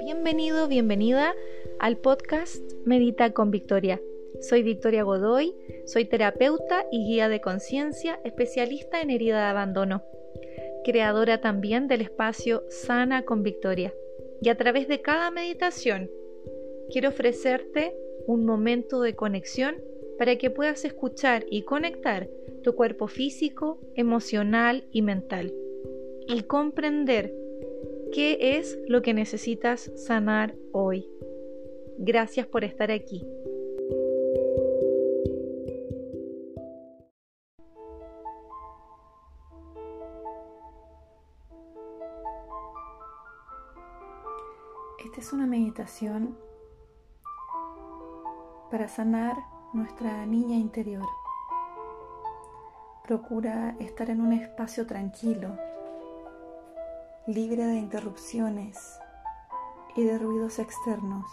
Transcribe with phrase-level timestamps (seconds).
[0.00, 1.34] Bienvenido, bienvenida
[1.78, 4.00] al podcast Medita con Victoria.
[4.40, 5.54] Soy Victoria Godoy,
[5.84, 10.02] soy terapeuta y guía de conciencia, especialista en herida de abandono,
[10.84, 13.92] creadora también del espacio Sana con Victoria.
[14.40, 16.10] Y a través de cada meditación
[16.90, 17.94] quiero ofrecerte
[18.26, 19.76] un momento de conexión
[20.18, 22.26] para que puedas escuchar y conectar
[22.62, 25.52] tu cuerpo físico, emocional y mental
[26.26, 27.34] y comprender
[28.12, 31.08] qué es lo que necesitas sanar hoy.
[31.98, 33.26] Gracias por estar aquí.
[45.04, 46.36] Esta es una meditación
[48.70, 49.36] para sanar
[49.72, 51.06] nuestra niña interior.
[53.04, 55.56] Procura estar en un espacio tranquilo,
[57.34, 58.98] libre de interrupciones
[59.94, 61.26] y de ruidos externos.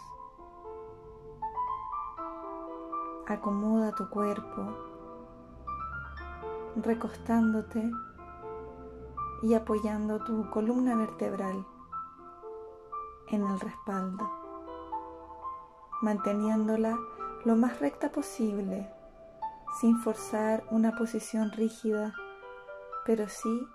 [3.25, 4.75] Acomoda tu cuerpo,
[6.75, 7.89] recostándote
[9.41, 11.66] y apoyando tu columna vertebral
[13.29, 14.29] en el respaldo,
[16.02, 16.95] manteniéndola
[17.44, 18.88] lo más recta posible,
[19.79, 22.13] sin forzar una posición rígida,
[23.05, 23.67] pero sí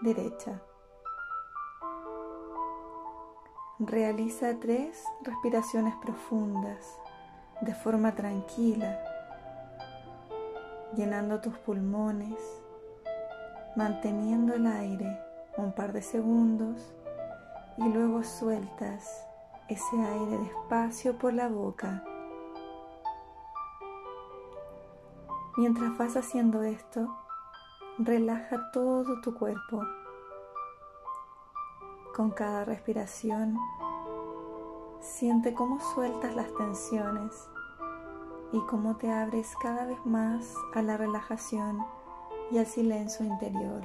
[0.00, 0.62] derecha.
[3.82, 6.98] Realiza tres respiraciones profundas
[7.62, 9.00] de forma tranquila,
[10.94, 12.38] llenando tus pulmones,
[13.76, 15.18] manteniendo el aire
[15.56, 16.94] un par de segundos
[17.78, 19.26] y luego sueltas
[19.70, 22.04] ese aire despacio por la boca.
[25.56, 27.08] Mientras vas haciendo esto,
[27.96, 29.82] relaja todo tu cuerpo
[32.14, 33.56] con cada respiración,
[35.00, 37.48] siente cómo sueltas las tensiones
[38.52, 41.84] y cómo te abres cada vez más a la relajación
[42.50, 43.82] y al silencio interior.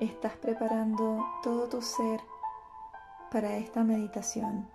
[0.00, 2.20] Estás preparando todo tu ser
[3.32, 4.68] para esta meditación.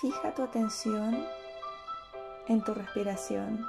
[0.00, 1.26] Fija tu atención
[2.48, 3.64] en tu respiración.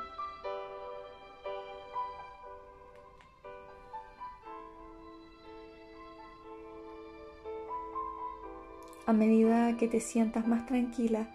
[9.05, 11.27] A medida que te sientas más tranquila,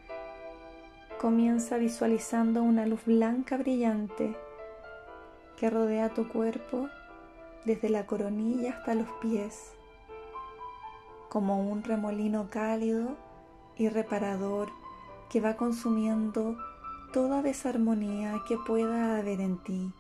[1.21, 4.35] comienza visualizando una luz blanca brillante
[5.59, 6.89] que rodea tu cuerpo
[7.67, 9.75] desde la coronilla hasta los pies,
[11.29, 13.17] como un remolino cálido
[13.77, 14.71] y reparador
[15.29, 16.57] que va consumiendo
[17.13, 19.93] toda desarmonía que pueda haber en ti.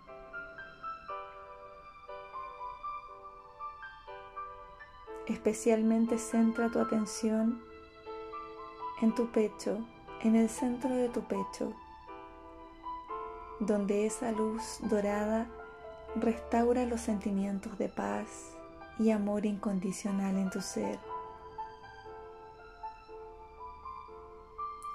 [5.28, 7.62] Especialmente centra tu atención
[9.02, 9.78] en tu pecho,
[10.22, 11.74] en el centro de tu pecho,
[13.60, 15.46] donde esa luz dorada
[16.16, 18.56] restaura los sentimientos de paz
[18.98, 20.98] y amor incondicional en tu ser.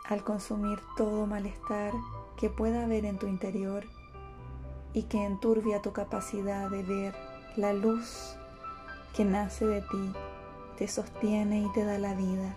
[0.06, 1.94] Al consumir todo malestar
[2.38, 3.86] que pueda haber en tu interior
[4.94, 7.16] y que enturbia tu capacidad de ver
[7.56, 8.36] la luz
[9.14, 10.14] que nace de ti,
[10.78, 12.56] te sostiene y te da la vida.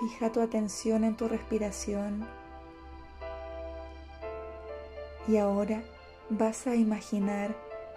[0.00, 2.26] Fija tu atención en tu respiración
[5.28, 5.82] y ahora
[6.30, 7.54] vas a imaginar,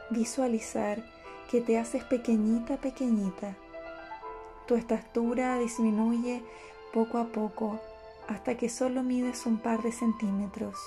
[0.09, 1.01] visualizar
[1.49, 3.55] que te haces pequeñita, pequeñita.
[4.67, 6.43] Tu estatura disminuye
[6.93, 7.79] poco a poco
[8.27, 10.77] hasta que solo mides un par de centímetros.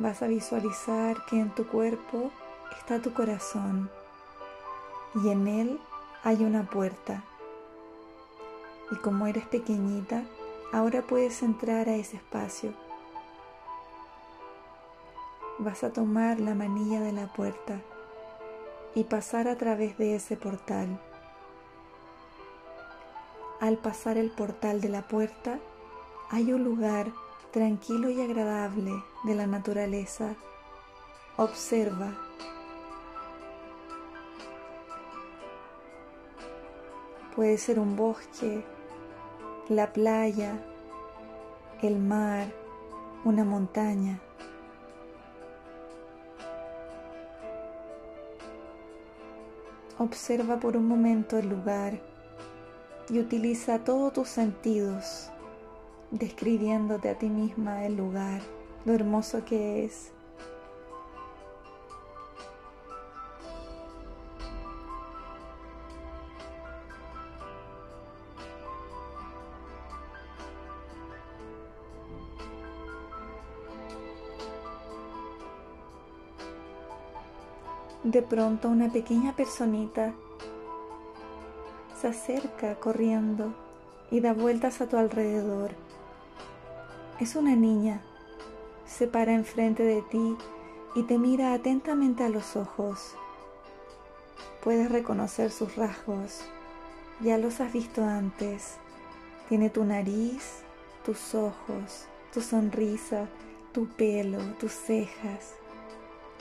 [0.00, 2.30] Vas a visualizar que en tu cuerpo
[2.78, 3.90] está tu corazón
[5.22, 5.78] y en él
[6.24, 7.22] hay una puerta.
[8.90, 10.22] Y como eres pequeñita,
[10.72, 12.72] ahora puedes entrar a ese espacio.
[15.58, 17.78] Vas a tomar la manilla de la puerta
[18.94, 20.98] y pasar a través de ese portal.
[23.60, 25.58] Al pasar el portal de la puerta,
[26.30, 27.12] hay un lugar
[27.50, 28.92] tranquilo y agradable
[29.24, 30.34] de la naturaleza.
[31.36, 32.12] Observa.
[37.34, 38.64] Puede ser un bosque,
[39.68, 40.58] la playa,
[41.82, 42.52] el mar,
[43.24, 44.20] una montaña.
[49.98, 52.00] Observa por un momento el lugar
[53.08, 55.30] y utiliza todos tus sentidos
[56.10, 58.40] describiéndote a ti misma el lugar,
[58.84, 60.12] lo hermoso que es.
[78.02, 80.12] De pronto una pequeña personita
[82.00, 83.54] se acerca corriendo
[84.10, 85.70] y da vueltas a tu alrededor.
[87.20, 88.00] Es una niña.
[88.86, 90.38] Se para enfrente de ti
[90.94, 93.14] y te mira atentamente a los ojos.
[94.64, 96.46] Puedes reconocer sus rasgos.
[97.20, 98.78] Ya los has visto antes.
[99.50, 100.62] Tiene tu nariz,
[101.04, 103.28] tus ojos, tu sonrisa,
[103.72, 105.56] tu pelo, tus cejas.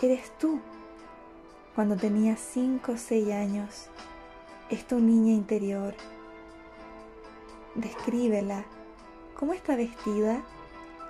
[0.01, 0.61] Eres tú.
[1.75, 3.87] Cuando tenías 5 o 6 años,
[4.69, 5.93] es tu niña interior.
[7.75, 8.63] Descríbela.
[9.37, 10.41] ¿Cómo está vestida?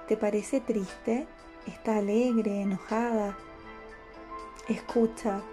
[0.09, 1.27] ¿Te parece triste?
[1.67, 3.37] ¿Está alegre, enojada?
[4.67, 5.43] Escucha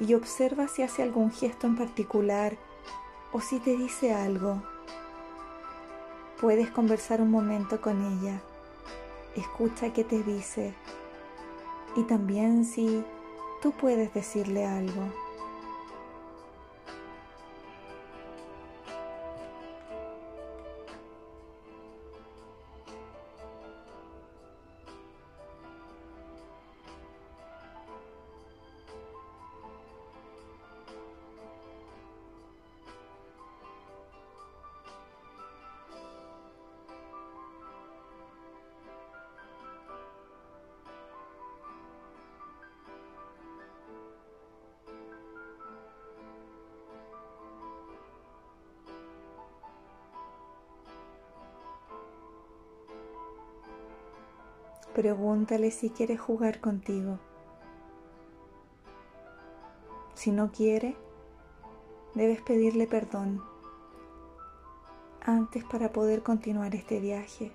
[0.00, 2.56] y observa si hace algún gesto en particular
[3.32, 4.62] o si te dice algo.
[6.40, 8.40] Puedes conversar un momento con ella.
[9.36, 10.72] Escucha qué te dice.
[11.94, 13.04] Y también si
[13.60, 15.02] tú puedes decirle algo.
[54.98, 57.20] Pregúntale si quiere jugar contigo.
[60.14, 60.96] Si no quiere,
[62.16, 63.40] debes pedirle perdón
[65.20, 67.52] antes para poder continuar este viaje.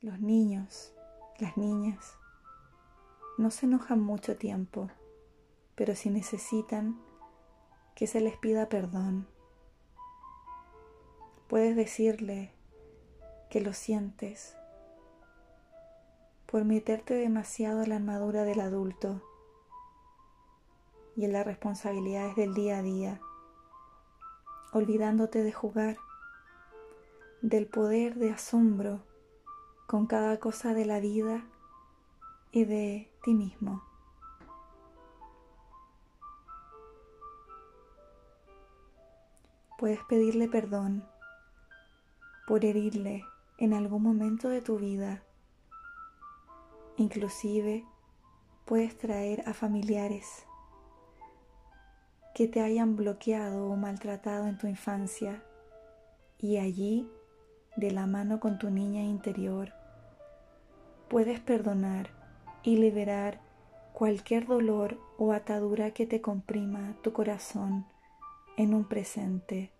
[0.00, 0.94] Los niños,
[1.40, 2.16] las niñas,
[3.36, 4.88] no se enojan mucho tiempo,
[5.74, 6.98] pero si necesitan,
[7.94, 9.26] que se les pida perdón.
[11.48, 12.52] Puedes decirle
[13.50, 14.56] que lo sientes
[16.46, 19.22] por meterte demasiado en la armadura del adulto
[21.16, 23.20] y en las responsabilidades del día a día,
[24.72, 25.96] olvidándote de jugar,
[27.42, 29.02] del poder de asombro
[29.86, 31.44] con cada cosa de la vida
[32.50, 33.93] y de ti mismo.
[39.78, 41.04] Puedes pedirle perdón
[42.46, 43.24] por herirle
[43.58, 45.22] en algún momento de tu vida.
[46.96, 47.84] Inclusive
[48.64, 50.46] puedes traer a familiares
[52.34, 55.42] que te hayan bloqueado o maltratado en tu infancia
[56.38, 57.08] y allí,
[57.76, 59.72] de la mano con tu niña interior,
[61.08, 62.10] puedes perdonar
[62.62, 63.40] y liberar
[63.92, 67.86] cualquier dolor o atadura que te comprima tu corazón
[68.56, 69.72] en un presente.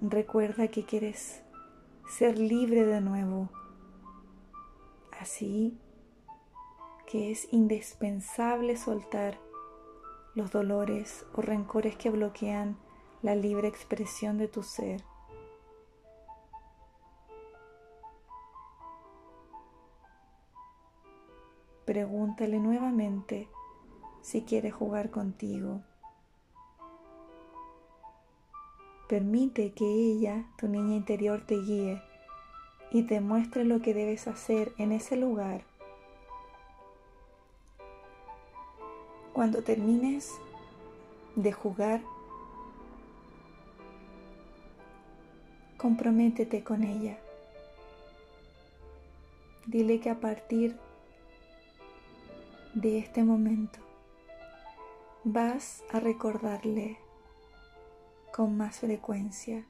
[0.00, 1.42] Recuerda que quieres
[2.08, 3.50] ser libre de nuevo.
[5.18, 5.78] Así
[7.06, 9.38] que es indispensable soltar
[10.34, 12.76] los dolores o rencores que bloquean
[13.22, 15.02] la libre expresión de tu ser.
[21.86, 23.48] Pregúntale nuevamente
[24.20, 25.82] si quiere jugar contigo.
[29.08, 32.02] Permite que ella, tu niña interior, te guíe
[32.90, 35.62] y te muestre lo que debes hacer en ese lugar.
[39.32, 40.32] Cuando termines
[41.36, 42.02] de jugar,
[45.76, 47.18] comprométete con ella.
[49.66, 50.76] Dile que a partir
[52.74, 53.78] de este momento
[55.22, 56.98] vas a recordarle
[58.36, 59.64] con más frecuencia,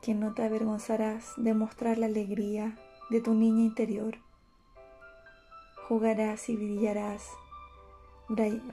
[0.00, 2.78] que no te avergonzarás de mostrar la alegría
[3.10, 4.18] de tu niña interior.
[5.88, 7.28] Jugarás y brillarás,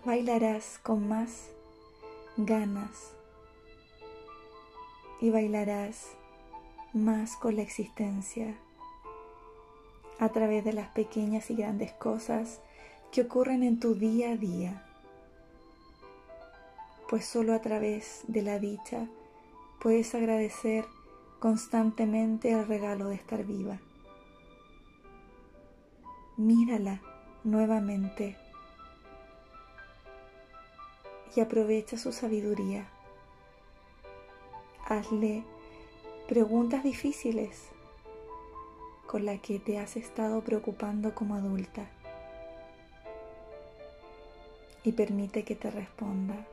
[0.06, 1.50] bailarás con más
[2.38, 3.14] ganas
[5.22, 6.12] y bailarás
[6.94, 8.56] más con la existencia
[10.20, 12.62] a través de las pequeñas y grandes cosas
[13.12, 14.86] que ocurren en tu día a día,
[17.12, 19.06] pues solo a través de la dicha
[19.82, 20.86] puedes agradecer
[21.40, 23.80] constantemente el regalo de estar viva.
[26.38, 27.02] Mírala
[27.44, 28.38] nuevamente
[31.36, 32.88] y aprovecha su sabiduría.
[34.86, 35.44] Hazle
[36.30, 37.68] preguntas difíciles
[39.06, 41.90] con las que te has estado preocupando como adulta
[44.86, 46.48] y permite que te responda.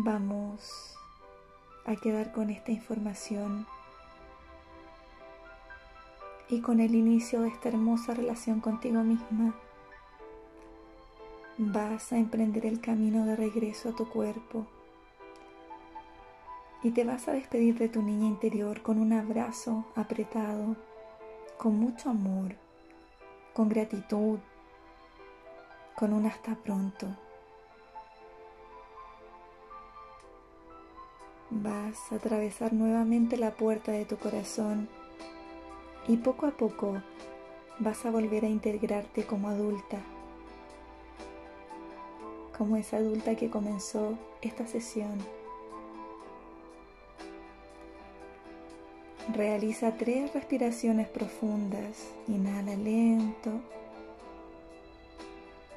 [0.00, 0.96] Vamos
[1.84, 3.66] a quedar con esta información
[6.48, 9.56] y con el inicio de esta hermosa relación contigo misma.
[11.58, 14.68] Vas a emprender el camino de regreso a tu cuerpo
[16.84, 20.76] y te vas a despedir de tu niña interior con un abrazo apretado,
[21.56, 22.54] con mucho amor,
[23.52, 24.38] con gratitud,
[25.96, 27.27] con un hasta pronto.
[31.50, 34.88] Vas a atravesar nuevamente la puerta de tu corazón
[36.06, 37.00] y poco a poco
[37.78, 39.98] vas a volver a integrarte como adulta,
[42.56, 45.18] como esa adulta que comenzó esta sesión.
[49.34, 52.08] Realiza tres respiraciones profundas.
[52.28, 53.50] Inhala lento.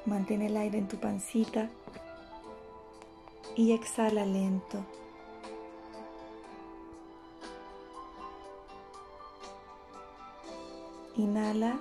[0.06, 1.68] Mantén el aire en tu pancita.
[3.54, 4.84] Y exhala lento.
[11.16, 11.78] Inhala,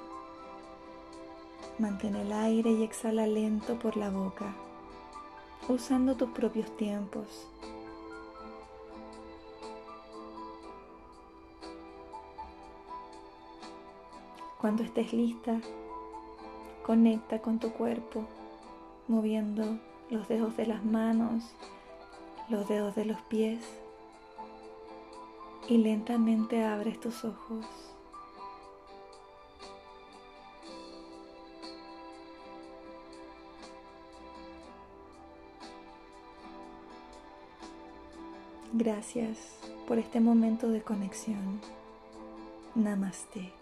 [1.80, 4.54] mantén el aire y exhala lento por la boca,
[5.70, 7.48] usando tus propios tiempos.
[14.60, 15.62] Cuando estés lista,
[16.86, 18.26] conecta con tu cuerpo,
[19.08, 21.56] moviendo los dedos de las manos,
[22.50, 23.64] los dedos de los pies
[25.70, 27.91] y lentamente abres tus ojos.
[38.84, 41.62] Gracias por este momento de conexión.
[42.74, 43.54] Namaste.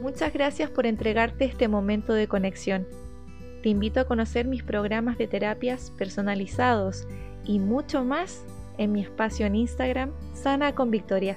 [0.00, 2.86] Muchas gracias por entregarte este momento de conexión.
[3.62, 7.06] Te invito a conocer mis programas de terapias personalizados
[7.44, 8.42] y mucho más
[8.78, 11.36] en mi espacio en Instagram, Sana con Victoria.